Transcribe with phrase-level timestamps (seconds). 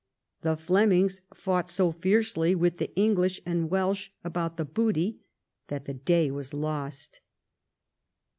[0.41, 5.19] The Flemings fought so fiercely with tlie English and Welsh about the booty
[5.67, 7.21] that the day was lost.